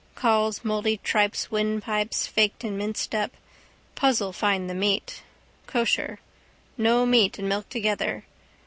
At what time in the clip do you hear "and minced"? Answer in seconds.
2.63-3.13